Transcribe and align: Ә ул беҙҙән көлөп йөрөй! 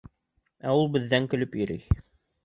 Ә 0.69 0.71
ул 0.77 0.87
беҙҙән 0.95 1.27
көлөп 1.33 1.53
йөрөй! 1.59 2.01